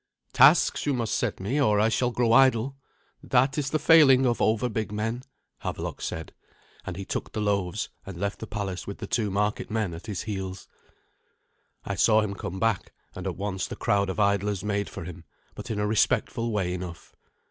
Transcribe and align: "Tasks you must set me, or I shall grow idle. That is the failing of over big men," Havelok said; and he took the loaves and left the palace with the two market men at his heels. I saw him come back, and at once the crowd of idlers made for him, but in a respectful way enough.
"Tasks 0.33 0.87
you 0.87 0.95
must 0.95 1.13
set 1.13 1.39
me, 1.39 1.61
or 1.61 1.79
I 1.79 1.89
shall 1.89 2.09
grow 2.09 2.33
idle. 2.33 2.75
That 3.21 3.59
is 3.59 3.69
the 3.69 3.77
failing 3.77 4.25
of 4.25 4.41
over 4.41 4.67
big 4.67 4.91
men," 4.91 5.21
Havelok 5.59 6.01
said; 6.01 6.33
and 6.87 6.95
he 6.97 7.05
took 7.05 7.31
the 7.33 7.39
loaves 7.39 7.89
and 8.03 8.17
left 8.19 8.39
the 8.39 8.47
palace 8.47 8.87
with 8.87 8.97
the 8.97 9.05
two 9.05 9.29
market 9.29 9.69
men 9.69 9.93
at 9.93 10.07
his 10.07 10.23
heels. 10.23 10.67
I 11.85 11.93
saw 11.93 12.21
him 12.21 12.33
come 12.33 12.59
back, 12.59 12.93
and 13.13 13.27
at 13.27 13.37
once 13.37 13.67
the 13.67 13.75
crowd 13.75 14.09
of 14.09 14.19
idlers 14.19 14.63
made 14.63 14.89
for 14.89 15.03
him, 15.03 15.23
but 15.53 15.69
in 15.69 15.77
a 15.79 15.85
respectful 15.85 16.51
way 16.51 16.73
enough. 16.73 17.13